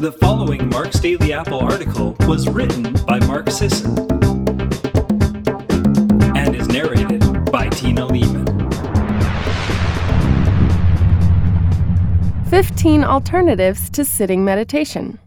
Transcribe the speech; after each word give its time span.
The 0.00 0.12
following 0.12 0.70
Mark's 0.70 0.98
Daily 0.98 1.34
Apple 1.34 1.60
article 1.60 2.16
was 2.20 2.48
written 2.48 2.94
by 3.06 3.18
Mark 3.26 3.50
Sisson 3.50 3.98
and 6.34 6.56
is 6.56 6.68
narrated 6.68 7.20
by 7.52 7.68
Tina 7.68 8.06
Leaman. 8.06 8.46
15 12.48 13.04
alternatives 13.04 13.90
to 13.90 14.06
sitting 14.06 14.42
meditation. 14.42 15.18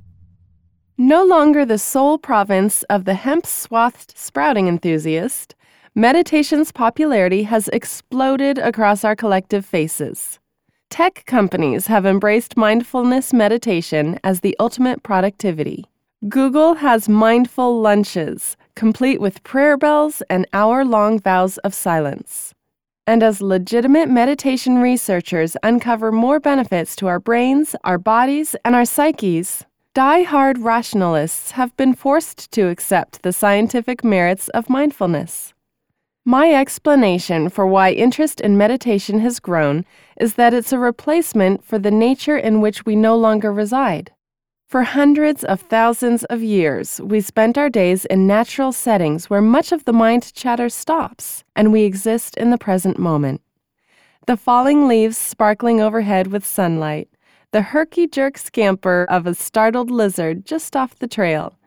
No 0.98 1.24
longer 1.24 1.66
the 1.66 1.78
sole 1.78 2.18
province 2.18 2.82
of 2.90 3.06
the 3.06 3.14
hemp 3.14 3.46
swathed 3.46 4.18
sprouting 4.18 4.68
enthusiast, 4.68 5.54
meditation's 5.94 6.72
popularity 6.72 7.44
has 7.44 7.68
exploded 7.68 8.58
across 8.58 9.04
our 9.04 9.16
collective 9.16 9.68
faces. 9.68 10.40
Tech 10.94 11.24
companies 11.26 11.88
have 11.88 12.06
embraced 12.06 12.56
mindfulness 12.56 13.34
meditation 13.34 14.20
as 14.24 14.42
the 14.42 14.56
ultimate 14.60 15.02
productivity. 15.02 15.86
Google 16.30 16.76
has 16.76 17.10
mindful 17.10 17.82
lunches, 17.82 18.56
complete 18.76 19.20
with 19.20 19.44
prayer 19.44 19.76
bells 19.76 20.22
and 20.30 20.46
hour 20.54 20.86
long 20.86 21.20
vows 21.20 21.58
of 21.58 21.74
silence. 21.74 22.54
And 23.08 23.24
as 23.24 23.42
legitimate 23.42 24.08
meditation 24.08 24.78
researchers 24.78 25.58
uncover 25.64 26.12
more 26.12 26.40
benefits 26.40 26.96
to 26.98 27.08
our 27.08 27.20
brains, 27.20 27.76
our 27.84 27.98
bodies, 27.98 28.56
and 28.64 28.76
our 28.76 28.86
psyches, 28.86 29.66
die-hard 29.96 30.60
rationalists 30.60 31.50
have 31.54 31.76
been 31.76 31.96
forced 31.96 32.52
to 32.52 32.68
accept 32.68 33.24
the 33.24 33.34
scientific 33.34 34.04
merits 34.04 34.48
of 34.50 34.70
mindfulness. 34.70 35.56
My 36.26 36.54
explanation 36.54 37.50
for 37.50 37.68
why 37.68 37.92
interest 37.92 38.40
in 38.40 38.58
meditation 38.58 39.20
has 39.20 39.42
grown 39.42 39.84
is 40.16 40.36
that 40.36 40.54
it's 40.54 40.72
a 40.72 40.80
replacement 40.80 41.66
for 41.66 41.78
the 41.78 41.92
nature 41.92 42.38
in 42.38 42.62
which 42.62 42.86
we 42.86 42.96
no 42.96 43.18
longer 43.18 43.52
reside. 43.52 44.14
For 44.66 44.84
hundreds 44.84 45.44
of 45.44 45.60
thousands 45.60 46.24
of 46.26 46.42
years, 46.42 47.02
we 47.02 47.20
spent 47.20 47.58
our 47.58 47.70
days 47.70 48.06
in 48.06 48.26
natural 48.26 48.72
settings 48.72 49.30
where 49.30 49.42
much 49.42 49.74
of 49.74 49.84
the 49.84 49.92
mind 49.92 50.34
chatter 50.34 50.70
stops 50.70 51.44
and 51.58 51.74
we 51.74 51.84
exist 51.84 52.38
in 52.38 52.52
the 52.52 52.58
present 52.58 52.98
moment. 52.98 53.42
The 54.26 54.38
falling 54.38 54.88
leaves 54.88 55.18
sparkling 55.18 55.82
overhead 55.82 56.28
with 56.28 56.46
sunlight, 56.46 57.10
the 57.52 57.62
herky 57.62 58.08
jerk 58.08 58.38
scamper 58.38 59.06
of 59.10 59.28
a 59.28 59.36
startled 59.36 59.92
lizard 59.92 60.46
just 60.46 60.74
off 60.74 60.98
the 60.98 61.08
trail, 61.08 61.60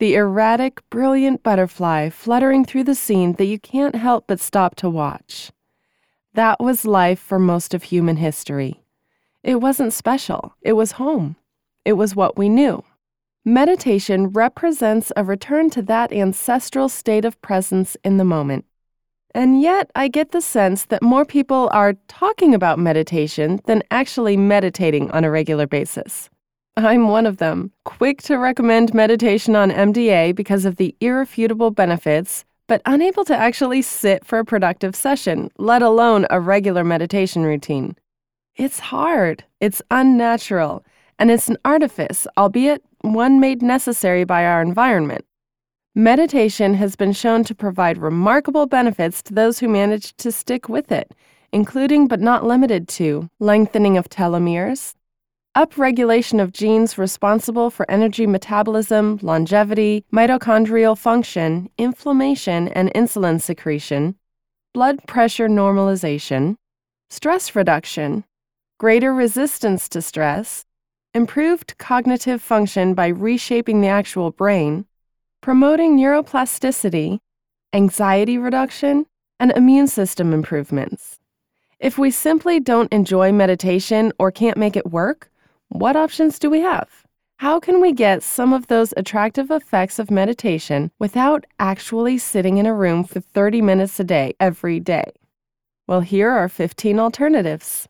the 0.00 0.14
erratic, 0.14 0.80
brilliant 0.88 1.42
butterfly 1.42 2.08
fluttering 2.08 2.64
through 2.64 2.84
the 2.84 2.94
scene 2.94 3.34
that 3.34 3.44
you 3.44 3.58
can't 3.58 3.94
help 3.94 4.24
but 4.26 4.40
stop 4.40 4.74
to 4.74 4.88
watch. 4.88 5.52
That 6.32 6.58
was 6.58 6.86
life 6.86 7.20
for 7.20 7.38
most 7.38 7.74
of 7.74 7.82
human 7.82 8.16
history. 8.16 8.82
It 9.42 9.60
wasn't 9.60 9.92
special, 9.92 10.54
it 10.62 10.72
was 10.72 10.92
home. 10.92 11.36
It 11.84 11.92
was 11.94 12.16
what 12.16 12.38
we 12.38 12.48
knew. 12.48 12.82
Meditation 13.44 14.28
represents 14.28 15.12
a 15.16 15.24
return 15.24 15.68
to 15.70 15.82
that 15.82 16.12
ancestral 16.12 16.88
state 16.88 17.26
of 17.26 17.40
presence 17.42 17.96
in 18.02 18.16
the 18.16 18.24
moment. 18.24 18.64
And 19.34 19.60
yet, 19.60 19.90
I 19.94 20.08
get 20.08 20.32
the 20.32 20.40
sense 20.40 20.86
that 20.86 21.02
more 21.02 21.26
people 21.26 21.68
are 21.72 21.94
talking 22.08 22.54
about 22.54 22.78
meditation 22.78 23.60
than 23.66 23.82
actually 23.90 24.38
meditating 24.38 25.10
on 25.10 25.24
a 25.24 25.30
regular 25.30 25.66
basis. 25.66 26.29
I'm 26.76 27.08
one 27.08 27.26
of 27.26 27.38
them, 27.38 27.72
quick 27.84 28.22
to 28.22 28.36
recommend 28.36 28.94
meditation 28.94 29.56
on 29.56 29.70
MDA 29.70 30.34
because 30.34 30.64
of 30.64 30.76
the 30.76 30.94
irrefutable 31.00 31.70
benefits, 31.70 32.44
but 32.68 32.80
unable 32.86 33.24
to 33.24 33.36
actually 33.36 33.82
sit 33.82 34.24
for 34.24 34.38
a 34.38 34.44
productive 34.44 34.94
session, 34.94 35.50
let 35.58 35.82
alone 35.82 36.26
a 36.30 36.40
regular 36.40 36.84
meditation 36.84 37.42
routine. 37.42 37.96
It's 38.56 38.78
hard, 38.78 39.44
it's 39.60 39.82
unnatural, 39.90 40.84
and 41.18 41.30
it's 41.30 41.48
an 41.48 41.58
artifice, 41.64 42.26
albeit 42.38 42.82
one 43.02 43.40
made 43.40 43.62
necessary 43.62 44.24
by 44.24 44.44
our 44.44 44.62
environment. 44.62 45.24
Meditation 45.94 46.74
has 46.74 46.94
been 46.94 47.12
shown 47.12 47.42
to 47.44 47.54
provide 47.54 47.98
remarkable 47.98 48.66
benefits 48.66 49.22
to 49.22 49.34
those 49.34 49.58
who 49.58 49.68
manage 49.68 50.16
to 50.18 50.30
stick 50.30 50.68
with 50.68 50.92
it, 50.92 51.12
including 51.52 52.06
but 52.06 52.20
not 52.20 52.44
limited 52.44 52.86
to 52.86 53.28
lengthening 53.40 53.96
of 53.96 54.08
telomeres, 54.08 54.94
upregulation 55.56 56.40
of 56.40 56.52
genes 56.52 56.96
responsible 56.96 57.70
for 57.70 57.90
energy 57.90 58.26
metabolism, 58.26 59.18
longevity, 59.20 60.04
mitochondrial 60.12 60.96
function, 60.96 61.68
inflammation 61.76 62.68
and 62.68 62.92
insulin 62.94 63.40
secretion, 63.40 64.14
blood 64.72 65.00
pressure 65.08 65.48
normalization, 65.48 66.56
stress 67.08 67.56
reduction, 67.56 68.24
greater 68.78 69.12
resistance 69.12 69.88
to 69.88 70.00
stress, 70.00 70.64
improved 71.14 71.76
cognitive 71.78 72.40
function 72.40 72.94
by 72.94 73.08
reshaping 73.08 73.80
the 73.80 73.88
actual 73.88 74.30
brain, 74.30 74.86
promoting 75.40 75.98
neuroplasticity, 75.98 77.18
anxiety 77.72 78.38
reduction, 78.38 79.04
and 79.40 79.50
immune 79.52 79.88
system 79.88 80.32
improvements. 80.32 81.18
If 81.80 81.98
we 81.98 82.12
simply 82.12 82.60
don't 82.60 82.92
enjoy 82.92 83.32
meditation 83.32 84.12
or 84.18 84.30
can't 84.30 84.56
make 84.56 84.76
it 84.76 84.90
work, 84.92 85.30
what 85.70 85.94
options 85.94 86.40
do 86.40 86.50
we 86.50 86.60
have? 86.60 87.06
How 87.38 87.60
can 87.60 87.80
we 87.80 87.92
get 87.92 88.24
some 88.24 88.52
of 88.52 88.66
those 88.66 88.92
attractive 88.96 89.50
effects 89.52 90.00
of 90.00 90.10
meditation 90.10 90.90
without 90.98 91.46
actually 91.58 92.18
sitting 92.18 92.58
in 92.58 92.66
a 92.66 92.74
room 92.74 93.04
for 93.04 93.20
30 93.20 93.62
minutes 93.62 93.98
a 93.98 94.04
day 94.04 94.34
every 94.40 94.80
day? 94.80 95.12
Well, 95.86 96.00
here 96.00 96.30
are 96.30 96.48
15 96.48 96.98
alternatives. 96.98 97.88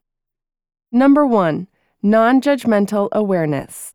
Number 0.93 1.27
one, 1.27 1.69
non 2.03 2.43
judgmental 2.43 3.09
awareness. 3.13 3.95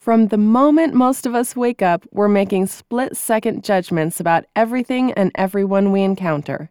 From 0.00 0.28
the 0.28 0.38
moment 0.38 0.94
most 0.94 1.26
of 1.26 1.34
us 1.34 1.56
wake 1.56 1.82
up, 1.82 2.06
we're 2.12 2.28
making 2.28 2.68
split 2.68 3.16
second 3.16 3.64
judgments 3.64 4.20
about 4.20 4.46
everything 4.54 5.12
and 5.12 5.32
everyone 5.34 5.92
we 5.92 6.02
encounter. 6.02 6.70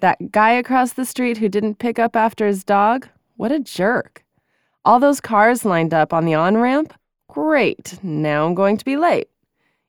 That 0.00 0.32
guy 0.32 0.50
across 0.50 0.92
the 0.92 1.06
street 1.06 1.38
who 1.38 1.48
didn't 1.48 1.78
pick 1.78 1.98
up 1.98 2.16
after 2.16 2.46
his 2.46 2.64
dog? 2.64 3.08
What 3.36 3.52
a 3.52 3.60
jerk. 3.60 4.25
All 4.86 5.00
those 5.00 5.20
cars 5.20 5.64
lined 5.64 5.92
up 5.92 6.12
on 6.12 6.24
the 6.26 6.34
on 6.34 6.58
ramp? 6.58 6.94
Great, 7.28 7.98
now 8.04 8.46
I'm 8.46 8.54
going 8.54 8.76
to 8.76 8.84
be 8.84 8.96
late. 8.96 9.28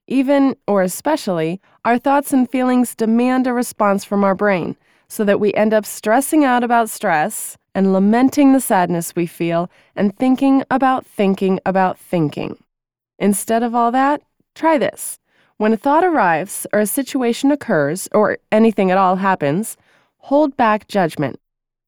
Even, 0.07 0.55
or 0.67 0.81
especially, 0.81 1.61
our 1.85 1.99
thoughts 1.99 2.33
and 2.33 2.49
feelings 2.49 2.95
demand 2.95 3.45
a 3.45 3.53
response 3.53 4.03
from 4.03 4.23
our 4.23 4.33
brain, 4.33 4.75
so 5.07 5.23
that 5.23 5.39
we 5.39 5.53
end 5.53 5.71
up 5.71 5.85
stressing 5.85 6.43
out 6.43 6.63
about 6.63 6.89
stress 6.89 7.59
and 7.75 7.93
lamenting 7.93 8.53
the 8.53 8.59
sadness 8.59 9.15
we 9.15 9.27
feel 9.27 9.69
and 9.95 10.17
thinking 10.17 10.63
about 10.71 11.05
thinking 11.05 11.59
about 11.63 11.99
thinking. 11.99 12.57
Instead 13.19 13.61
of 13.61 13.75
all 13.75 13.91
that, 13.91 14.23
try 14.55 14.79
this. 14.79 15.19
When 15.57 15.73
a 15.73 15.77
thought 15.77 16.03
arrives, 16.05 16.65
or 16.73 16.79
a 16.79 16.87
situation 16.87 17.51
occurs, 17.51 18.09
or 18.13 18.39
anything 18.51 18.89
at 18.89 18.97
all 18.97 19.17
happens, 19.17 19.77
hold 20.17 20.57
back 20.57 20.87
judgment, 20.87 21.39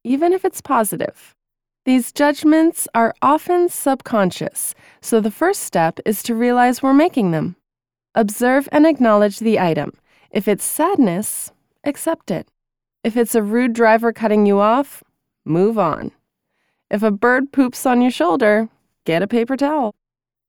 even 0.03 0.31
if 0.31 0.45
it's 0.45 0.61
positive. 0.61 1.35
These 1.85 2.11
judgments 2.11 2.87
are 2.93 3.15
often 3.21 3.69
subconscious, 3.69 4.75
so 5.01 5.19
the 5.19 5.31
first 5.31 5.63
step 5.63 5.99
is 6.05 6.21
to 6.23 6.35
realize 6.35 6.83
we're 6.83 6.93
making 6.93 7.31
them. 7.31 7.55
Observe 8.15 8.67
and 8.71 8.85
acknowledge 8.85 9.39
the 9.39 9.59
item. 9.59 9.93
If 10.29 10.47
it's 10.47 10.63
sadness, 10.63 11.51
accept 11.83 12.31
it. 12.31 12.47
If 13.03 13.15
it's 13.15 13.33
a 13.33 13.41
rude 13.41 13.73
driver 13.73 14.11
cutting 14.11 14.45
you 14.45 14.59
off, 14.59 15.03
move 15.45 15.79
on. 15.79 16.11
If 16.91 17.01
a 17.01 17.11
bird 17.11 17.51
poops 17.51 17.85
on 17.85 18.01
your 18.01 18.11
shoulder, 18.11 18.67
get 19.05 19.23
a 19.23 19.27
paper 19.27 19.55
towel. 19.55 19.95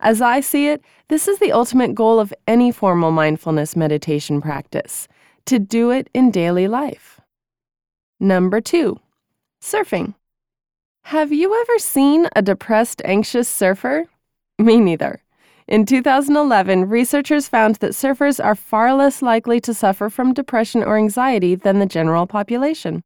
As 0.01 0.21
I 0.21 0.41
see 0.41 0.69
it, 0.69 0.83
this 1.09 1.29
is 1.29 1.39
the 1.39 1.53
ultimate 1.53 1.95
goal 1.95 2.19
of 2.19 2.35
any 2.49 2.73
formal 2.73 3.11
mindfulness 3.13 3.77
meditation 3.77 4.41
practice 4.41 5.07
to 5.47 5.59
do 5.59 5.91
it 5.91 6.09
in 6.15 6.31
daily 6.31 6.67
life. 6.67 7.21
Number 8.19 8.61
two, 8.61 8.99
surfing. 9.63 10.15
Have 11.05 11.33
you 11.33 11.61
ever 11.61 11.79
seen 11.79 12.29
a 12.37 12.43
depressed, 12.43 13.03
anxious 13.05 13.49
surfer? 13.49 14.07
Me 14.59 14.79
neither. 14.79 15.21
In 15.67 15.85
2011, 15.85 16.89
researchers 16.89 17.49
found 17.49 17.77
that 17.77 17.93
surfers 17.93 18.45
are 18.45 18.55
far 18.55 18.95
less 18.95 19.21
likely 19.21 19.61
to 19.61 19.75
suffer 19.75 20.09
from 20.09 20.35
depression 20.35 20.83
or 20.83 20.97
anxiety 20.97 21.55
than 21.55 21.79
the 21.79 21.87
general 21.87 22.27
population. 22.27 23.03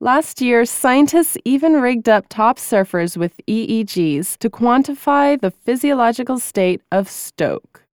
Last 0.00 0.42
year, 0.42 0.66
scientists 0.66 1.38
even 1.46 1.80
rigged 1.80 2.08
up 2.08 2.26
top 2.28 2.58
surfers 2.58 3.16
with 3.16 3.32
EEGs 3.46 4.36
to 4.38 4.50
quantify 4.50 5.40
the 5.40 5.50
physiological 5.50 6.38
state 6.38 6.82
of 6.92 7.08
stoke. 7.08 7.84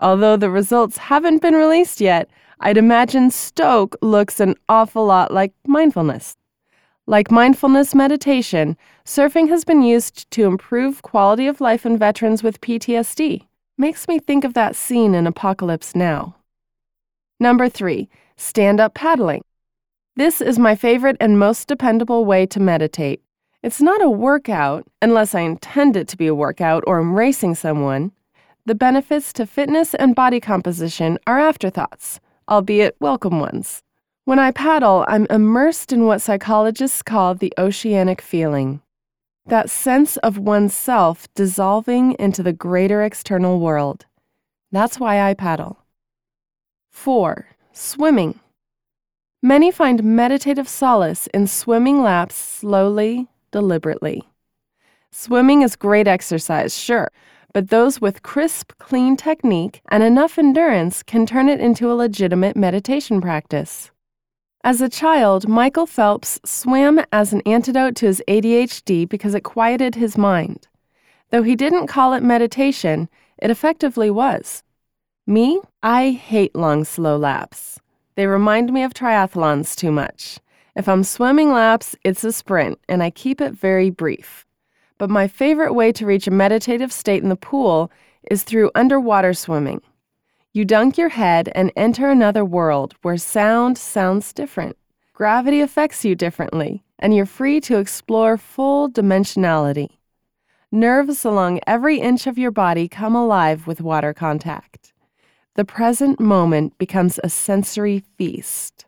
Although 0.00 0.36
the 0.36 0.50
results 0.50 0.96
haven't 0.96 1.42
been 1.42 1.54
released 1.54 2.00
yet, 2.00 2.28
I'd 2.58 2.76
imagine 2.76 3.30
stoke 3.30 3.96
looks 4.02 4.40
an 4.40 4.56
awful 4.68 5.06
lot 5.06 5.32
like 5.32 5.52
mindfulness. 5.66 6.36
Like 7.06 7.30
mindfulness 7.30 7.94
meditation, 7.94 8.76
surfing 9.06 9.50
has 9.50 9.64
been 9.64 9.82
used 9.82 10.30
to 10.30 10.44
improve 10.44 11.02
quality 11.02 11.46
of 11.46 11.60
life 11.60 11.84
in 11.84 11.98
veterans 11.98 12.42
with 12.42 12.60
PTSD. 12.62 13.42
Makes 13.76 14.08
me 14.08 14.18
think 14.18 14.44
of 14.44 14.54
that 14.54 14.74
scene 14.74 15.14
in 15.14 15.26
Apocalypse 15.26 15.94
Now. 15.94 16.36
Number 17.38 17.68
three, 17.68 18.08
stand 18.36 18.80
up 18.80 18.94
paddling. 18.94 19.44
This 20.16 20.40
is 20.40 20.58
my 20.58 20.74
favorite 20.74 21.18
and 21.20 21.38
most 21.38 21.68
dependable 21.68 22.24
way 22.24 22.46
to 22.46 22.60
meditate. 22.60 23.20
It's 23.62 23.82
not 23.82 24.02
a 24.02 24.08
workout, 24.08 24.86
unless 25.02 25.34
I 25.34 25.40
intend 25.40 25.96
it 25.96 26.08
to 26.08 26.16
be 26.16 26.26
a 26.26 26.34
workout 26.34 26.84
or 26.86 26.98
I'm 26.98 27.14
racing 27.14 27.56
someone. 27.56 28.12
The 28.64 28.74
benefits 28.74 29.32
to 29.34 29.46
fitness 29.46 29.94
and 29.94 30.14
body 30.14 30.40
composition 30.40 31.18
are 31.26 31.38
afterthoughts, 31.38 32.20
albeit 32.48 32.96
welcome 33.00 33.38
ones. 33.38 33.82
When 34.24 34.38
I 34.38 34.50
paddle, 34.50 35.04
I'm 35.08 35.26
immersed 35.28 35.92
in 35.92 36.06
what 36.06 36.22
psychologists 36.22 37.02
call 37.02 37.34
the 37.34 37.52
oceanic 37.58 38.22
feeling 38.22 38.80
that 39.46 39.70
sense 39.70 40.16
of 40.18 40.38
oneself 40.38 41.28
dissolving 41.34 42.12
into 42.18 42.42
the 42.42 42.52
greater 42.52 43.02
external 43.02 43.60
world. 43.60 44.06
That's 44.72 44.98
why 44.98 45.20
I 45.20 45.34
paddle. 45.34 45.78
4. 46.90 47.46
Swimming. 47.72 48.40
Many 49.42 49.70
find 49.70 50.02
meditative 50.02 50.68
solace 50.68 51.26
in 51.28 51.46
swimming 51.46 52.02
laps 52.02 52.34
slowly, 52.34 53.28
deliberately. 53.50 54.22
Swimming 55.10 55.62
is 55.62 55.76
great 55.76 56.08
exercise, 56.08 56.76
sure, 56.76 57.10
but 57.52 57.68
those 57.68 58.00
with 58.00 58.22
crisp, 58.22 58.72
clean 58.78 59.16
technique 59.16 59.80
and 59.90 60.02
enough 60.02 60.38
endurance 60.38 61.02
can 61.02 61.26
turn 61.26 61.48
it 61.48 61.60
into 61.60 61.90
a 61.90 61.94
legitimate 61.94 62.56
meditation 62.56 63.20
practice. 63.20 63.90
As 64.64 64.80
a 64.80 64.88
child, 64.88 65.46
Michael 65.46 65.84
Phelps 65.84 66.40
swam 66.42 66.98
as 67.12 67.34
an 67.34 67.42
antidote 67.44 67.96
to 67.96 68.06
his 68.06 68.22
ADHD 68.26 69.06
because 69.06 69.34
it 69.34 69.42
quieted 69.42 69.94
his 69.94 70.16
mind. 70.16 70.68
Though 71.28 71.42
he 71.42 71.54
didn't 71.54 71.88
call 71.88 72.14
it 72.14 72.22
meditation, 72.22 73.10
it 73.36 73.50
effectively 73.50 74.08
was. 74.08 74.62
Me, 75.26 75.60
I 75.82 76.12
hate 76.12 76.56
long, 76.56 76.84
slow 76.84 77.18
laps. 77.18 77.78
They 78.14 78.26
remind 78.26 78.72
me 78.72 78.82
of 78.82 78.94
triathlons 78.94 79.76
too 79.76 79.92
much. 79.92 80.38
If 80.74 80.88
I'm 80.88 81.04
swimming 81.04 81.52
laps, 81.52 81.94
it's 82.02 82.24
a 82.24 82.32
sprint, 82.32 82.78
and 82.88 83.02
I 83.02 83.10
keep 83.10 83.42
it 83.42 83.52
very 83.52 83.90
brief. 83.90 84.46
But 84.96 85.10
my 85.10 85.28
favorite 85.28 85.74
way 85.74 85.92
to 85.92 86.06
reach 86.06 86.26
a 86.26 86.30
meditative 86.30 86.90
state 86.90 87.22
in 87.22 87.28
the 87.28 87.36
pool 87.36 87.92
is 88.30 88.44
through 88.44 88.70
underwater 88.74 89.34
swimming. 89.34 89.82
You 90.56 90.64
dunk 90.64 90.96
your 90.96 91.08
head 91.08 91.50
and 91.56 91.72
enter 91.74 92.08
another 92.08 92.44
world 92.44 92.94
where 93.02 93.16
sound 93.16 93.76
sounds 93.76 94.32
different. 94.32 94.76
Gravity 95.12 95.60
affects 95.60 96.04
you 96.04 96.14
differently, 96.14 96.84
and 96.96 97.12
you're 97.12 97.26
free 97.26 97.60
to 97.62 97.78
explore 97.78 98.38
full 98.38 98.88
dimensionality. 98.88 99.98
Nerves 100.70 101.24
along 101.24 101.58
every 101.66 101.98
inch 101.98 102.28
of 102.28 102.38
your 102.38 102.52
body 102.52 102.86
come 102.86 103.16
alive 103.16 103.66
with 103.66 103.80
water 103.80 104.14
contact. 104.14 104.92
The 105.54 105.64
present 105.64 106.20
moment 106.20 106.78
becomes 106.78 107.18
a 107.24 107.28
sensory 107.28 108.04
feast. 108.16 108.86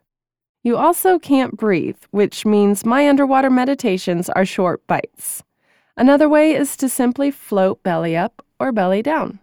You 0.62 0.76
also 0.76 1.18
can't 1.18 1.56
breathe, 1.56 1.98
which 2.12 2.46
means 2.46 2.86
my 2.86 3.08
underwater 3.08 3.50
meditations 3.50 4.30
are 4.30 4.46
short 4.46 4.86
bites. 4.86 5.42
Another 5.96 6.28
way 6.28 6.54
is 6.54 6.76
to 6.76 6.88
simply 6.88 7.32
float 7.32 7.82
belly 7.82 8.16
up 8.16 8.40
or 8.60 8.70
belly 8.70 9.02
down. 9.02 9.40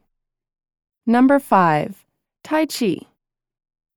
Number 1.06 1.38
five, 1.38 2.03
Tai 2.44 2.66
Chi. 2.66 2.98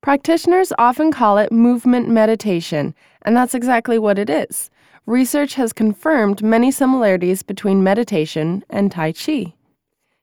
Practitioners 0.03 0.73
often 0.79 1.11
call 1.11 1.37
it 1.37 1.51
movement 1.51 2.09
meditation, 2.09 2.95
and 3.23 3.37
that's 3.37 3.57
exactly 3.57 3.99
what 3.99 4.21
it 4.21 4.31
is. 4.31 4.71
Research 5.05 5.55
has 5.55 5.73
confirmed 5.73 6.45
many 6.45 6.71
similarities 6.71 7.43
between 7.43 7.83
meditation 7.83 8.65
and 8.71 8.93
Tai 8.93 9.13
Chi. 9.13 9.53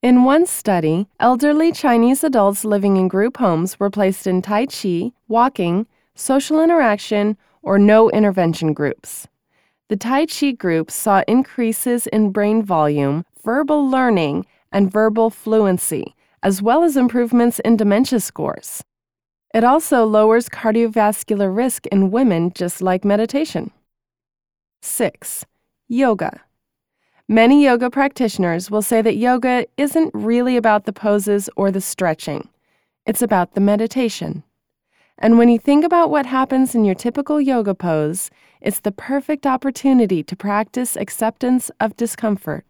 In 0.01 0.23
one 0.23 0.45
study, 0.45 1.07
elderly 1.19 1.73
Chinese 1.73 2.23
adults 2.23 2.63
living 2.63 2.95
in 2.95 3.09
group 3.09 3.37
homes 3.37 3.77
were 3.77 3.89
placed 3.89 4.25
in 4.25 4.41
Tai 4.41 4.67
Chi, 4.67 5.11
walking, 5.27 5.85
social 6.15 6.63
interaction, 6.63 7.35
or 7.61 7.77
no 7.77 8.09
intervention 8.11 8.73
groups. 8.73 9.27
The 9.89 9.97
Tai 9.97 10.27
Chi 10.27 10.51
groups 10.51 10.93
saw 10.93 11.23
increases 11.27 12.07
in 12.07 12.31
brain 12.31 12.63
volume, 12.63 13.25
verbal 13.43 13.85
learning, 13.85 14.45
and 14.71 14.89
verbal 14.89 15.29
fluency, 15.29 16.15
as 16.43 16.61
well 16.61 16.83
as 16.83 16.95
improvements 16.97 17.59
in 17.59 17.77
dementia 17.77 18.19
scores. 18.19 18.83
It 19.53 19.63
also 19.63 20.05
lowers 20.05 20.49
cardiovascular 20.49 21.55
risk 21.55 21.87
in 21.87 22.11
women, 22.11 22.51
just 22.53 22.81
like 22.81 23.05
meditation. 23.05 23.71
6. 24.81 25.45
Yoga. 25.87 26.41
Many 27.29 27.63
yoga 27.63 27.89
practitioners 27.89 28.69
will 28.69 28.81
say 28.81 29.01
that 29.01 29.15
yoga 29.15 29.65
isn't 29.77 30.11
really 30.13 30.57
about 30.57 30.83
the 30.83 30.91
poses 30.91 31.49
or 31.55 31.71
the 31.71 31.79
stretching, 31.79 32.49
it's 33.05 33.21
about 33.21 33.53
the 33.53 33.61
meditation. 33.61 34.43
And 35.17 35.37
when 35.37 35.47
you 35.47 35.57
think 35.57 35.85
about 35.85 36.09
what 36.09 36.25
happens 36.25 36.75
in 36.75 36.83
your 36.83 36.95
typical 36.95 37.39
yoga 37.39 37.73
pose, 37.73 38.29
it's 38.59 38.81
the 38.81 38.91
perfect 38.91 39.45
opportunity 39.45 40.23
to 40.23 40.35
practice 40.35 40.97
acceptance 40.97 41.71
of 41.79 41.95
discomfort. 41.95 42.65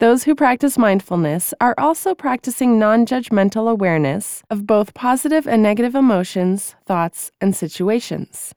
Those 0.00 0.24
who 0.24 0.34
practice 0.34 0.76
mindfulness 0.76 1.54
are 1.60 1.74
also 1.78 2.16
practicing 2.16 2.80
non 2.80 3.06
judgmental 3.06 3.70
awareness 3.70 4.42
of 4.50 4.66
both 4.66 4.92
positive 4.92 5.46
and 5.46 5.62
negative 5.62 5.94
emotions, 5.94 6.74
thoughts, 6.84 7.30
and 7.40 7.54
situations. 7.54 8.54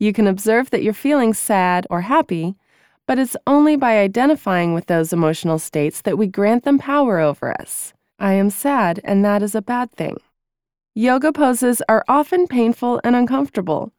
You 0.00 0.12
can 0.12 0.26
observe 0.26 0.70
that 0.70 0.82
you're 0.82 0.92
feeling 0.92 1.32
sad 1.32 1.86
or 1.90 2.00
happy, 2.00 2.56
but 3.06 3.20
it's 3.20 3.36
only 3.46 3.76
by 3.76 3.98
identifying 3.98 4.74
with 4.74 4.86
those 4.86 5.12
emotional 5.12 5.60
states 5.60 6.00
that 6.02 6.18
we 6.18 6.26
grant 6.26 6.64
them 6.64 6.78
power 6.78 7.20
over 7.20 7.52
us. 7.60 7.92
I 8.18 8.32
am 8.32 8.50
sad, 8.50 9.00
and 9.04 9.24
that 9.24 9.44
is 9.44 9.54
a 9.54 9.62
bad 9.62 9.92
thing. 9.92 10.16
Yoga 10.94 11.32
poses 11.32 11.80
are 11.88 12.04
often 12.08 12.48
painful 12.48 13.00
and 13.04 13.14
uncomfortable. 13.14 13.92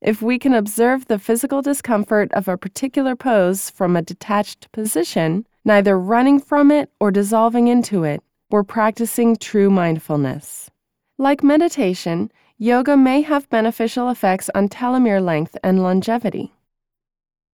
If 0.00 0.22
we 0.22 0.38
can 0.38 0.54
observe 0.54 1.06
the 1.06 1.18
physical 1.18 1.60
discomfort 1.60 2.32
of 2.34 2.46
a 2.46 2.56
particular 2.56 3.16
pose 3.16 3.68
from 3.68 3.96
a 3.96 4.02
detached 4.02 4.70
position, 4.70 5.44
neither 5.66 5.98
running 5.98 6.38
from 6.38 6.70
it 6.70 6.88
or 7.00 7.10
dissolving 7.10 7.66
into 7.66 8.04
it. 8.04 8.22
We're 8.50 8.62
practicing 8.62 9.34
true 9.34 9.68
mindfulness. 9.68 10.70
Like 11.18 11.42
meditation, 11.42 12.30
yoga 12.56 12.96
may 12.96 13.22
have 13.22 13.50
beneficial 13.50 14.08
effects 14.08 14.48
on 14.54 14.68
telomere 14.68 15.20
length 15.20 15.56
and 15.64 15.82
longevity. 15.82 16.54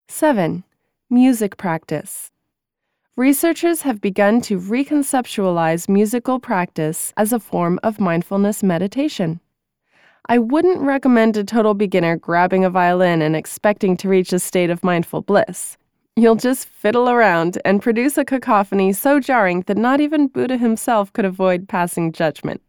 7. 0.09 0.65
Music 1.09 1.55
practice. 1.55 2.31
Researchers 3.15 3.83
have 3.83 4.01
begun 4.01 4.41
to 4.41 4.59
reconceptualize 4.59 5.87
musical 5.87 6.37
practice 6.37 7.13
as 7.15 7.31
a 7.31 7.39
form 7.39 7.79
of 7.81 8.01
mindfulness 8.01 8.61
meditation. 8.61 9.39
I 10.27 10.37
wouldn't 10.37 10.81
recommend 10.81 11.37
a 11.37 11.45
total 11.45 11.75
beginner 11.75 12.17
grabbing 12.17 12.65
a 12.65 12.69
violin 12.69 13.21
and 13.21 13.37
expecting 13.37 13.95
to 13.97 14.09
reach 14.09 14.33
a 14.33 14.39
state 14.39 14.69
of 14.69 14.83
mindful 14.83 15.21
bliss. 15.21 15.77
You'll 16.15 16.35
just 16.35 16.67
fiddle 16.67 17.09
around 17.09 17.57
and 17.63 17.81
produce 17.81 18.17
a 18.17 18.25
cacophony 18.25 18.91
so 18.91 19.19
jarring 19.19 19.61
that 19.67 19.77
not 19.77 20.01
even 20.01 20.27
Buddha 20.27 20.57
himself 20.57 21.13
could 21.13 21.25
avoid 21.25 21.69
passing 21.69 22.11
judgment. 22.11 22.61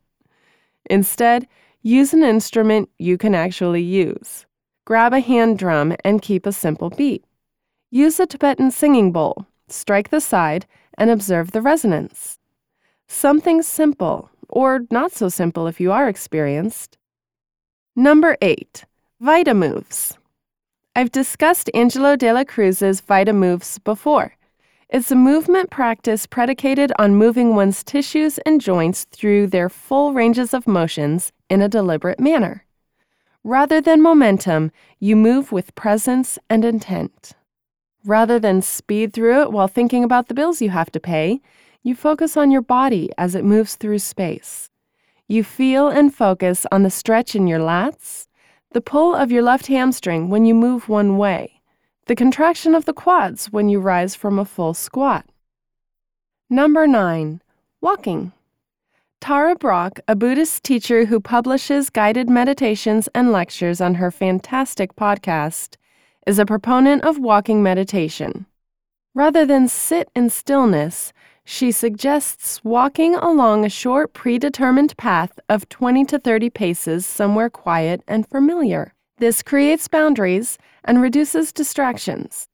Instead, 0.88 1.48
use 1.82 2.14
an 2.14 2.22
instrument 2.22 2.88
you 2.98 3.18
can 3.18 3.34
actually 3.34 3.82
use. 3.82 4.46
Grab 4.84 5.12
a 5.12 5.20
hand 5.20 5.58
drum 5.58 5.96
and 6.04 6.22
keep 6.22 6.46
a 6.46 6.52
simple 6.52 6.90
beat. 6.90 7.24
Use 7.90 8.20
a 8.20 8.26
Tibetan 8.26 8.70
singing 8.70 9.12
bowl, 9.12 9.46
strike 9.68 10.10
the 10.10 10.20
side, 10.20 10.66
and 10.96 11.10
observe 11.10 11.50
the 11.50 11.62
resonance. 11.62 12.38
Something 13.08 13.62
simple, 13.62 14.30
or 14.48 14.80
not 14.90 15.12
so 15.12 15.28
simple 15.28 15.66
if 15.66 15.80
you 15.80 15.90
are 15.92 16.08
experienced. 16.08 16.96
Number 17.96 18.36
8. 18.40 18.84
Vita 19.20 19.52
Moves. 19.52 20.16
I've 20.94 21.10
discussed 21.10 21.70
Angelo 21.72 22.16
de 22.16 22.30
la 22.34 22.44
Cruz's 22.44 23.00
Vita 23.00 23.32
Moves 23.32 23.78
before. 23.78 24.36
It's 24.90 25.10
a 25.10 25.16
movement 25.16 25.70
practice 25.70 26.26
predicated 26.26 26.92
on 26.98 27.14
moving 27.14 27.56
one's 27.56 27.82
tissues 27.82 28.36
and 28.44 28.60
joints 28.60 29.04
through 29.04 29.46
their 29.46 29.70
full 29.70 30.12
ranges 30.12 30.52
of 30.52 30.68
motions 30.68 31.32
in 31.48 31.62
a 31.62 31.68
deliberate 31.68 32.20
manner. 32.20 32.66
Rather 33.42 33.80
than 33.80 34.02
momentum, 34.02 34.70
you 35.00 35.16
move 35.16 35.50
with 35.50 35.74
presence 35.74 36.38
and 36.50 36.62
intent. 36.62 37.32
Rather 38.04 38.38
than 38.38 38.60
speed 38.60 39.14
through 39.14 39.40
it 39.40 39.50
while 39.50 39.68
thinking 39.68 40.04
about 40.04 40.28
the 40.28 40.34
bills 40.34 40.60
you 40.60 40.68
have 40.68 40.92
to 40.92 41.00
pay, 41.00 41.40
you 41.82 41.94
focus 41.94 42.36
on 42.36 42.50
your 42.50 42.60
body 42.60 43.08
as 43.16 43.34
it 43.34 43.46
moves 43.46 43.76
through 43.76 43.98
space. 43.98 44.68
You 45.26 45.42
feel 45.42 45.88
and 45.88 46.14
focus 46.14 46.66
on 46.70 46.82
the 46.82 46.90
stretch 46.90 47.34
in 47.34 47.46
your 47.46 47.60
lats, 47.60 48.26
the 48.72 48.80
pull 48.80 49.14
of 49.14 49.30
your 49.30 49.42
left 49.42 49.66
hamstring 49.66 50.30
when 50.30 50.44
you 50.44 50.54
move 50.54 50.88
one 50.88 51.18
way, 51.18 51.60
the 52.06 52.14
contraction 52.14 52.74
of 52.74 52.84
the 52.84 52.92
quads 52.92 53.46
when 53.46 53.68
you 53.68 53.80
rise 53.80 54.14
from 54.14 54.38
a 54.38 54.44
full 54.44 54.74
squat. 54.74 55.26
Number 56.48 56.86
9. 56.86 57.42
Walking. 57.80 58.32
Tara 59.20 59.54
Brach, 59.54 60.00
a 60.08 60.16
Buddhist 60.16 60.64
teacher 60.64 61.04
who 61.04 61.20
publishes 61.20 61.90
guided 61.90 62.28
meditations 62.28 63.08
and 63.14 63.30
lectures 63.30 63.80
on 63.80 63.94
her 63.94 64.10
fantastic 64.10 64.96
podcast, 64.96 65.76
is 66.26 66.38
a 66.38 66.46
proponent 66.46 67.04
of 67.04 67.18
walking 67.18 67.62
meditation. 67.62 68.46
Rather 69.14 69.44
than 69.44 69.68
sit 69.68 70.10
in 70.16 70.30
stillness, 70.30 71.12
she 71.44 71.72
suggests 71.72 72.62
walking 72.64 73.14
along 73.16 73.64
a 73.64 73.68
short 73.68 74.12
predetermined 74.12 74.96
path 74.96 75.38
of 75.48 75.68
20 75.68 76.04
to 76.06 76.18
30 76.18 76.50
paces 76.50 77.04
somewhere 77.04 77.50
quiet 77.50 78.02
and 78.06 78.26
familiar. 78.28 78.94
This 79.18 79.42
creates 79.42 79.88
boundaries 79.88 80.58
and 80.84 81.02
reduces 81.02 81.52
distractions. 81.52 82.48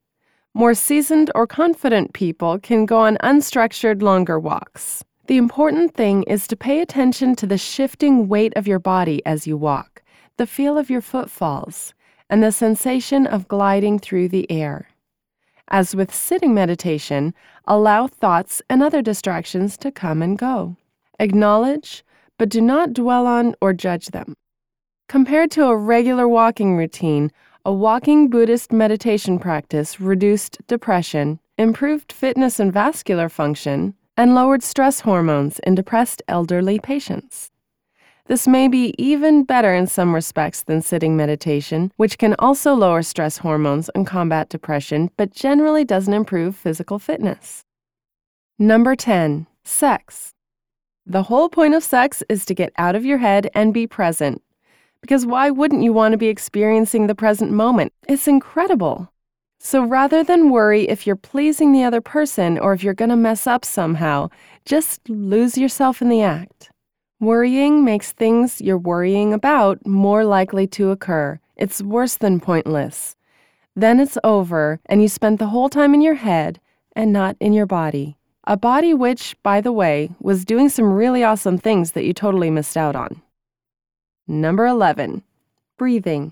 More 0.53 0.73
seasoned 0.73 1.31
or 1.35 1.47
confident 1.47 2.13
people 2.13 2.59
can 2.59 2.85
go 2.85 2.99
on 2.99 3.17
unstructured 3.17 4.01
longer 4.01 4.39
walks. 4.39 5.03
The 5.27 5.37
important 5.37 5.93
thing 5.93 6.23
is 6.23 6.47
to 6.47 6.55
pay 6.55 6.81
attention 6.81 7.35
to 7.35 7.45
the 7.45 7.57
shifting 7.57 8.27
weight 8.27 8.53
of 8.55 8.67
your 8.67 8.79
body 8.79 9.23
as 9.25 9.45
you 9.45 9.55
walk, 9.57 10.01
the 10.37 10.47
feel 10.47 10.77
of 10.77 10.89
your 10.89 11.01
footfalls, 11.01 11.93
and 12.31 12.43
the 12.43 12.51
sensation 12.51 13.27
of 13.27 13.47
gliding 13.47 13.99
through 13.99 14.29
the 14.29 14.49
air. 14.51 14.88
As 15.69 15.95
with 15.95 16.13
sitting 16.13 16.53
meditation, 16.53 17.33
allow 17.67 18.07
thoughts 18.07 18.61
and 18.69 18.81
other 18.81 19.01
distractions 19.03 19.77
to 19.77 19.91
come 19.91 20.21
and 20.21 20.37
go. 20.37 20.75
Acknowledge, 21.19 22.03
but 22.39 22.49
do 22.49 22.59
not 22.59 22.93
dwell 22.93 23.27
on 23.27 23.55
or 23.61 23.73
judge 23.73 24.07
them. 24.07 24.33
Compared 25.07 25.51
to 25.51 25.65
a 25.65 25.77
regular 25.77 26.27
walking 26.27 26.75
routine, 26.75 27.31
a 27.65 27.71
walking 27.71 28.29
Buddhist 28.29 28.71
meditation 28.71 29.37
practice 29.37 29.99
reduced 29.99 30.57
depression, 30.67 31.39
improved 31.57 32.11
fitness 32.11 32.59
and 32.59 32.73
vascular 32.73 33.29
function, 33.29 33.93
and 34.17 34.33
lowered 34.33 34.63
stress 34.63 35.01
hormones 35.01 35.59
in 35.59 35.75
depressed 35.75 36.23
elderly 36.27 36.79
patients. 36.79 37.51
This 38.29 38.47
may 38.47 38.67
be 38.67 38.93
even 38.99 39.43
better 39.43 39.73
in 39.73 39.87
some 39.87 40.13
respects 40.13 40.61
than 40.61 40.83
sitting 40.83 41.17
meditation, 41.17 41.91
which 41.97 42.19
can 42.19 42.35
also 42.37 42.75
lower 42.75 43.01
stress 43.01 43.39
hormones 43.39 43.89
and 43.95 44.05
combat 44.05 44.49
depression, 44.49 45.09
but 45.17 45.33
generally 45.33 45.83
doesn't 45.83 46.13
improve 46.13 46.55
physical 46.55 46.99
fitness. 46.99 47.63
Number 48.59 48.95
10. 48.95 49.47
Sex. 49.63 50.35
The 51.07 51.23
whole 51.23 51.49
point 51.49 51.73
of 51.73 51.83
sex 51.83 52.21
is 52.29 52.45
to 52.45 52.53
get 52.53 52.71
out 52.77 52.95
of 52.95 53.03
your 53.03 53.17
head 53.17 53.49
and 53.55 53.73
be 53.73 53.87
present. 53.87 54.43
Because 55.01 55.25
why 55.25 55.49
wouldn't 55.49 55.81
you 55.81 55.91
want 55.91 56.11
to 56.11 56.17
be 56.19 56.27
experiencing 56.27 57.07
the 57.07 57.15
present 57.15 57.51
moment? 57.51 57.93
It's 58.07 58.27
incredible. 58.27 59.11
So 59.59 59.83
rather 59.83 60.23
than 60.23 60.51
worry 60.51 60.87
if 60.87 61.07
you're 61.07 61.15
pleasing 61.15 61.71
the 61.71 61.83
other 61.83 61.99
person 61.99 62.59
or 62.59 62.73
if 62.73 62.83
you're 62.83 62.93
going 62.93 63.09
to 63.09 63.15
mess 63.15 63.47
up 63.47 63.65
somehow, 63.65 64.29
just 64.65 65.09
lose 65.09 65.57
yourself 65.57 65.99
in 65.99 66.09
the 66.09 66.21
act. 66.21 66.69
Worrying 67.21 67.83
makes 67.83 68.13
things 68.13 68.61
you're 68.61 68.77
worrying 68.77 69.33
about 69.33 69.85
more 69.85 70.23
likely 70.23 70.65
to 70.67 70.91
occur. 70.91 71.37
It's 71.57 71.81
worse 71.81 72.15
than 72.15 72.39
pointless. 72.39 73.17
Then 73.75 73.99
it's 73.99 74.17
over, 74.23 74.79
and 74.85 75.01
you 75.01 75.09
spent 75.09 75.37
the 75.37 75.47
whole 75.47 75.67
time 75.67 75.93
in 75.93 75.99
your 75.99 76.15
head 76.15 76.61
and 76.95 77.11
not 77.11 77.35
in 77.41 77.51
your 77.51 77.65
body. 77.65 78.15
A 78.45 78.55
body 78.55 78.93
which, 78.93 79.35
by 79.43 79.59
the 79.59 79.73
way, 79.73 80.11
was 80.21 80.45
doing 80.45 80.69
some 80.69 80.93
really 80.93 81.21
awesome 81.21 81.57
things 81.57 81.91
that 81.91 82.05
you 82.05 82.13
totally 82.13 82.49
missed 82.49 82.77
out 82.77 82.95
on. 82.95 83.21
Number 84.25 84.65
11. 84.65 85.21
Breathing. 85.77 86.31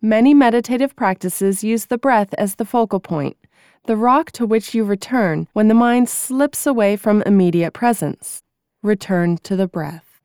Many 0.00 0.34
meditative 0.34 0.94
practices 0.94 1.64
use 1.64 1.86
the 1.86 1.98
breath 1.98 2.32
as 2.38 2.54
the 2.54 2.64
focal 2.64 3.00
point, 3.00 3.36
the 3.86 3.96
rock 3.96 4.30
to 4.32 4.46
which 4.46 4.72
you 4.72 4.84
return 4.84 5.48
when 5.52 5.66
the 5.66 5.74
mind 5.74 6.08
slips 6.08 6.64
away 6.64 6.94
from 6.94 7.22
immediate 7.22 7.72
presence 7.72 8.44
return 8.86 9.36
to 9.38 9.56
the 9.56 9.68
breath. 9.68 10.20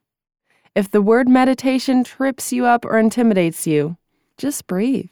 If 0.74 0.90
the 0.90 1.02
word 1.02 1.28
meditation 1.28 2.04
trips 2.04 2.54
you 2.54 2.66
up 2.66 2.86
or 2.86 2.98
intimidates 2.98 3.68
you, 3.68 3.98
just 4.38 4.68
breathe. 4.68 5.10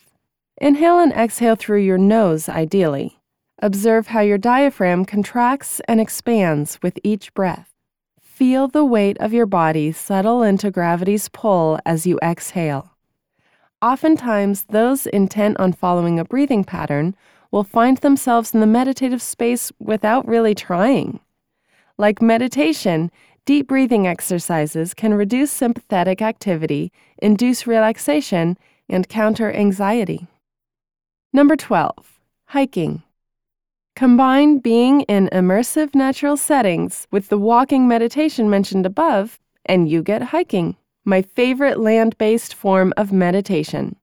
Inhale 0.61 0.99
and 0.99 1.11
exhale 1.11 1.55
through 1.55 1.81
your 1.81 1.97
nose, 1.97 2.47
ideally. 2.47 3.19
Observe 3.61 4.07
how 4.07 4.21
your 4.21 4.37
diaphragm 4.37 5.03
contracts 5.03 5.81
and 5.87 5.99
expands 5.99 6.79
with 6.81 6.97
each 7.03 7.33
breath. 7.33 7.73
Feel 8.21 8.69
the 8.69 8.85
weight 8.85 9.17
of 9.19 9.33
your 9.33 9.45
body 9.45 9.91
settle 9.91 10.43
into 10.43 10.71
gravity's 10.71 11.27
pull 11.27 11.77
as 11.85 12.07
you 12.07 12.17
exhale. 12.23 12.91
Oftentimes, 13.81 14.63
those 14.69 15.07
intent 15.07 15.59
on 15.59 15.73
following 15.73 16.19
a 16.19 16.25
breathing 16.25 16.63
pattern 16.63 17.15
will 17.51 17.65
find 17.65 17.97
themselves 17.97 18.53
in 18.53 18.61
the 18.61 18.67
meditative 18.67 19.21
space 19.21 19.71
without 19.79 20.27
really 20.27 20.55
trying. 20.55 21.19
Like 21.97 22.21
meditation, 22.21 23.11
Deep 23.49 23.65
breathing 23.65 24.05
exercises 24.05 24.93
can 24.93 25.11
reduce 25.11 25.49
sympathetic 25.49 26.21
activity, 26.21 26.91
induce 27.17 27.65
relaxation, 27.65 28.55
and 28.87 29.09
counter 29.09 29.51
anxiety. 29.51 30.27
Number 31.33 31.55
12. 31.55 32.19
Hiking. 32.49 33.01
Combine 33.95 34.59
being 34.59 35.01
in 35.01 35.29
immersive 35.33 35.95
natural 35.95 36.37
settings 36.37 37.07
with 37.09 37.29
the 37.29 37.39
walking 37.39 37.87
meditation 37.87 38.51
mentioned 38.51 38.85
above, 38.85 39.39
and 39.65 39.89
you 39.89 40.03
get 40.03 40.21
hiking, 40.21 40.75
my 41.03 41.23
favorite 41.23 41.79
land 41.79 42.15
based 42.19 42.53
form 42.53 42.93
of 42.97 43.11
meditation. 43.11 43.95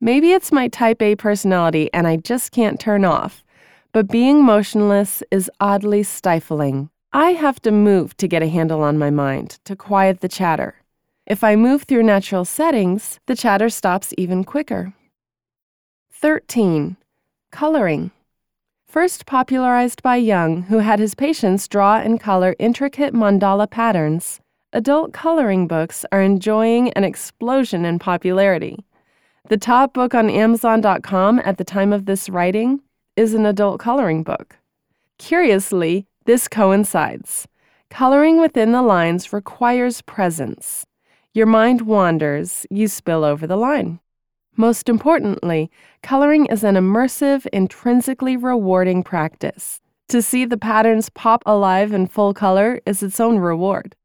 Maybe 0.00 0.32
it's 0.32 0.50
my 0.50 0.66
type 0.66 1.00
A 1.00 1.14
personality 1.14 1.88
and 1.94 2.08
I 2.08 2.16
just 2.16 2.50
can't 2.50 2.80
turn 2.80 3.04
off, 3.04 3.44
but 3.92 4.08
being 4.08 4.42
motionless 4.42 5.22
is 5.30 5.48
oddly 5.60 6.02
stifling. 6.02 6.90
I 7.14 7.32
have 7.32 7.60
to 7.60 7.70
move 7.70 8.16
to 8.16 8.26
get 8.26 8.42
a 8.42 8.48
handle 8.48 8.82
on 8.82 8.96
my 8.96 9.10
mind, 9.10 9.58
to 9.66 9.76
quiet 9.76 10.20
the 10.20 10.28
chatter. 10.28 10.76
If 11.26 11.44
I 11.44 11.56
move 11.56 11.82
through 11.82 12.04
natural 12.04 12.46
settings, 12.46 13.20
the 13.26 13.36
chatter 13.36 13.68
stops 13.68 14.14
even 14.16 14.44
quicker. 14.44 14.94
13. 16.10 16.96
Coloring. 17.50 18.12
First 18.88 19.26
popularized 19.26 20.02
by 20.02 20.16
Jung, 20.16 20.62
who 20.62 20.78
had 20.78 20.98
his 20.98 21.14
patients 21.14 21.68
draw 21.68 21.96
and 21.96 22.18
color 22.18 22.56
intricate 22.58 23.12
mandala 23.12 23.68
patterns, 23.68 24.40
adult 24.72 25.12
coloring 25.12 25.66
books 25.68 26.06
are 26.12 26.22
enjoying 26.22 26.94
an 26.94 27.04
explosion 27.04 27.84
in 27.84 27.98
popularity. 27.98 28.86
The 29.50 29.58
top 29.58 29.92
book 29.92 30.14
on 30.14 30.30
Amazon.com 30.30 31.42
at 31.44 31.58
the 31.58 31.64
time 31.64 31.92
of 31.92 32.06
this 32.06 32.30
writing 32.30 32.80
is 33.16 33.34
an 33.34 33.44
adult 33.44 33.80
coloring 33.80 34.22
book. 34.22 34.56
Curiously, 35.18 36.06
this 36.24 36.48
coincides. 36.48 37.46
Coloring 37.90 38.40
within 38.40 38.72
the 38.72 38.82
lines 38.82 39.32
requires 39.32 40.02
presence. 40.02 40.86
Your 41.34 41.46
mind 41.46 41.82
wanders, 41.82 42.66
you 42.70 42.88
spill 42.88 43.24
over 43.24 43.46
the 43.46 43.56
line. 43.56 44.00
Most 44.56 44.88
importantly, 44.88 45.70
coloring 46.02 46.46
is 46.46 46.62
an 46.62 46.74
immersive, 46.74 47.46
intrinsically 47.52 48.36
rewarding 48.36 49.02
practice. 49.02 49.80
To 50.08 50.20
see 50.20 50.44
the 50.44 50.58
patterns 50.58 51.08
pop 51.08 51.42
alive 51.46 51.92
in 51.92 52.06
full 52.06 52.34
color 52.34 52.80
is 52.84 53.02
its 53.02 53.18
own 53.18 53.38
reward. 53.38 53.96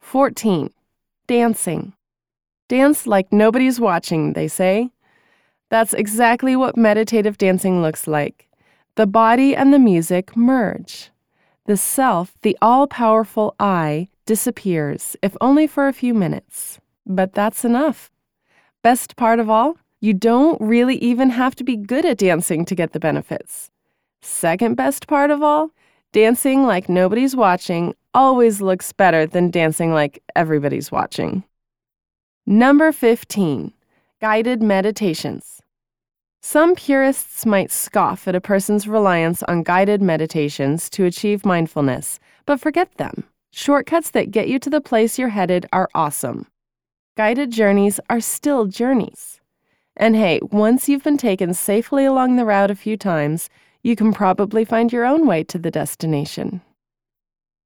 14. 0.00 0.70
Dancing. 1.28 1.92
Dance 2.68 3.06
like 3.06 3.32
nobody's 3.32 3.78
watching, 3.78 4.32
they 4.32 4.48
say. 4.48 4.90
That's 5.70 5.94
exactly 5.94 6.56
what 6.56 6.76
meditative 6.76 7.38
dancing 7.38 7.82
looks 7.82 8.08
like. 8.08 8.48
The 8.96 9.06
body 9.06 9.54
and 9.54 9.72
the 9.72 9.78
music 9.78 10.36
merge. 10.36 11.11
The 11.66 11.76
self, 11.76 12.34
the 12.42 12.58
all 12.60 12.88
powerful 12.88 13.54
I, 13.60 14.08
disappears, 14.26 15.16
if 15.22 15.36
only 15.40 15.68
for 15.68 15.86
a 15.86 15.92
few 15.92 16.12
minutes. 16.12 16.80
But 17.06 17.34
that's 17.34 17.64
enough. 17.64 18.10
Best 18.82 19.14
part 19.14 19.38
of 19.38 19.48
all, 19.48 19.76
you 20.00 20.12
don't 20.12 20.60
really 20.60 20.96
even 20.96 21.30
have 21.30 21.54
to 21.54 21.64
be 21.64 21.76
good 21.76 22.04
at 22.04 22.18
dancing 22.18 22.64
to 22.64 22.74
get 22.74 22.92
the 22.92 22.98
benefits. 22.98 23.70
Second 24.20 24.74
best 24.74 25.06
part 25.06 25.30
of 25.30 25.40
all, 25.40 25.70
dancing 26.10 26.64
like 26.64 26.88
nobody's 26.88 27.36
watching 27.36 27.94
always 28.12 28.60
looks 28.60 28.92
better 28.92 29.24
than 29.24 29.50
dancing 29.50 29.92
like 29.92 30.20
everybody's 30.34 30.90
watching. 30.90 31.44
Number 32.44 32.90
15 32.90 33.72
Guided 34.20 34.62
Meditations. 34.62 35.62
Some 36.44 36.74
purists 36.74 37.46
might 37.46 37.70
scoff 37.70 38.26
at 38.26 38.34
a 38.34 38.40
person's 38.40 38.88
reliance 38.88 39.44
on 39.44 39.62
guided 39.62 40.02
meditations 40.02 40.90
to 40.90 41.04
achieve 41.04 41.46
mindfulness, 41.46 42.18
but 42.46 42.58
forget 42.58 42.92
them. 42.96 43.22
Shortcuts 43.52 44.10
that 44.10 44.32
get 44.32 44.48
you 44.48 44.58
to 44.58 44.68
the 44.68 44.80
place 44.80 45.20
you're 45.20 45.28
headed 45.28 45.66
are 45.72 45.88
awesome. 45.94 46.48
Guided 47.16 47.52
journeys 47.52 48.00
are 48.10 48.20
still 48.20 48.66
journeys. 48.66 49.40
And 49.96 50.16
hey, 50.16 50.40
once 50.50 50.88
you've 50.88 51.04
been 51.04 51.16
taken 51.16 51.54
safely 51.54 52.04
along 52.04 52.34
the 52.34 52.44
route 52.44 52.72
a 52.72 52.74
few 52.74 52.96
times, 52.96 53.48
you 53.84 53.94
can 53.94 54.12
probably 54.12 54.64
find 54.64 54.92
your 54.92 55.04
own 55.04 55.28
way 55.28 55.44
to 55.44 55.58
the 55.58 55.70
destination. 55.70 56.60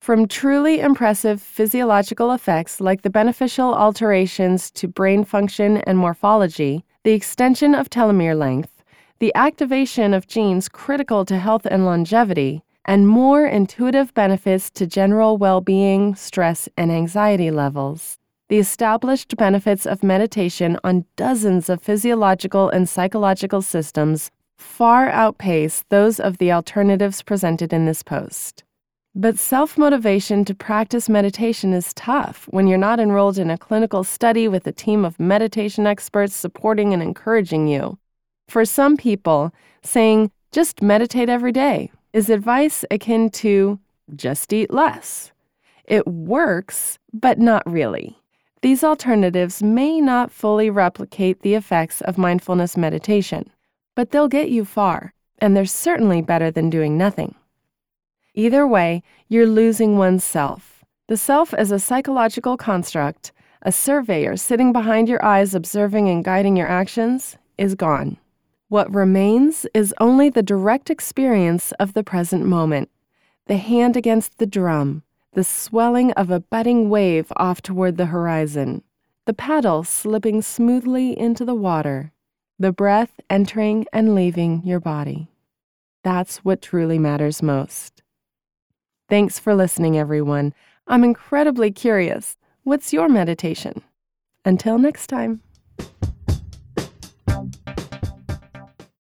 From 0.02 0.28
truly 0.28 0.80
impressive 0.80 1.40
physiological 1.40 2.30
effects 2.32 2.78
like 2.78 3.00
the 3.00 3.10
beneficial 3.10 3.74
alterations 3.74 4.70
to 4.72 4.86
brain 4.86 5.24
function 5.24 5.78
and 5.78 5.96
morphology, 5.96 6.84
the 7.06 7.12
extension 7.12 7.72
of 7.72 7.88
telomere 7.88 8.36
length, 8.36 8.82
the 9.20 9.32
activation 9.36 10.12
of 10.12 10.26
genes 10.26 10.68
critical 10.68 11.24
to 11.24 11.38
health 11.38 11.64
and 11.64 11.84
longevity, 11.84 12.64
and 12.84 13.06
more 13.06 13.46
intuitive 13.46 14.12
benefits 14.14 14.70
to 14.70 14.88
general 14.88 15.38
well 15.38 15.60
being, 15.60 16.16
stress, 16.16 16.68
and 16.76 16.90
anxiety 16.90 17.48
levels. 17.48 18.18
The 18.48 18.58
established 18.58 19.36
benefits 19.36 19.86
of 19.86 20.02
meditation 20.02 20.80
on 20.82 21.04
dozens 21.14 21.68
of 21.68 21.80
physiological 21.80 22.70
and 22.70 22.88
psychological 22.88 23.62
systems 23.62 24.32
far 24.56 25.08
outpace 25.08 25.84
those 25.90 26.18
of 26.18 26.38
the 26.38 26.50
alternatives 26.50 27.22
presented 27.22 27.72
in 27.72 27.86
this 27.86 28.02
post. 28.02 28.64
But 29.18 29.38
self 29.38 29.78
motivation 29.78 30.44
to 30.44 30.54
practice 30.54 31.08
meditation 31.08 31.72
is 31.72 31.94
tough 31.94 32.46
when 32.50 32.66
you're 32.66 32.76
not 32.76 33.00
enrolled 33.00 33.38
in 33.38 33.48
a 33.48 33.56
clinical 33.56 34.04
study 34.04 34.46
with 34.46 34.66
a 34.66 34.72
team 34.72 35.06
of 35.06 35.18
meditation 35.18 35.86
experts 35.86 36.36
supporting 36.36 36.92
and 36.92 37.02
encouraging 37.02 37.66
you. 37.66 37.98
For 38.46 38.66
some 38.66 38.98
people, 38.98 39.54
saying, 39.82 40.32
just 40.52 40.82
meditate 40.82 41.30
every 41.30 41.50
day 41.50 41.90
is 42.12 42.28
advice 42.28 42.84
akin 42.90 43.30
to 43.30 43.80
just 44.14 44.52
eat 44.52 44.70
less. 44.70 45.32
It 45.86 46.06
works, 46.06 46.98
but 47.14 47.38
not 47.38 47.62
really. 47.64 48.18
These 48.60 48.84
alternatives 48.84 49.62
may 49.62 49.98
not 49.98 50.30
fully 50.30 50.68
replicate 50.68 51.40
the 51.40 51.54
effects 51.54 52.02
of 52.02 52.18
mindfulness 52.18 52.76
meditation, 52.76 53.48
but 53.94 54.10
they'll 54.10 54.28
get 54.28 54.50
you 54.50 54.66
far, 54.66 55.14
and 55.38 55.56
they're 55.56 55.64
certainly 55.64 56.20
better 56.20 56.50
than 56.50 56.68
doing 56.68 56.98
nothing. 56.98 57.34
Either 58.38 58.66
way, 58.66 59.02
you're 59.28 59.46
losing 59.46 59.96
oneself. 59.96 60.84
The 61.08 61.16
self 61.16 61.54
is 61.54 61.72
a 61.72 61.78
psychological 61.78 62.58
construct, 62.58 63.32
a 63.62 63.72
surveyor 63.72 64.36
sitting 64.36 64.74
behind 64.74 65.08
your 65.08 65.24
eyes 65.24 65.54
observing 65.54 66.10
and 66.10 66.22
guiding 66.22 66.54
your 66.54 66.68
actions, 66.68 67.38
is 67.56 67.74
gone. 67.74 68.18
What 68.68 68.94
remains 68.94 69.66
is 69.72 69.94
only 70.00 70.28
the 70.28 70.42
direct 70.42 70.90
experience 70.90 71.72
of 71.80 71.94
the 71.94 72.04
present 72.04 72.44
moment, 72.44 72.90
the 73.46 73.56
hand 73.56 73.96
against 73.96 74.36
the 74.36 74.46
drum, 74.46 75.02
the 75.32 75.44
swelling 75.44 76.12
of 76.12 76.30
a 76.30 76.40
budding 76.40 76.90
wave 76.90 77.32
off 77.36 77.62
toward 77.62 77.96
the 77.96 78.06
horizon, 78.06 78.82
the 79.24 79.32
paddle 79.32 79.82
slipping 79.82 80.42
smoothly 80.42 81.18
into 81.18 81.46
the 81.46 81.54
water, 81.54 82.12
the 82.58 82.72
breath 82.72 83.18
entering 83.30 83.86
and 83.94 84.14
leaving 84.14 84.60
your 84.62 84.80
body. 84.80 85.28
That's 86.04 86.38
what 86.38 86.60
truly 86.60 86.98
matters 86.98 87.42
most. 87.42 88.02
Thanks 89.08 89.38
for 89.38 89.54
listening, 89.54 89.96
everyone. 89.96 90.52
I'm 90.88 91.04
incredibly 91.04 91.70
curious. 91.70 92.36
What's 92.64 92.92
your 92.92 93.08
meditation? 93.08 93.82
Until 94.44 94.78
next 94.78 95.06
time. 95.06 95.42